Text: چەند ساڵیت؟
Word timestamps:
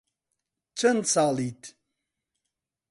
چەند 0.79 1.03
ساڵیت؟ 1.13 1.61